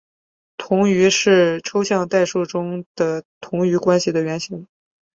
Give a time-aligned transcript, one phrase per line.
[0.57, 4.65] 同余是抽象代数中的同余关系的原型。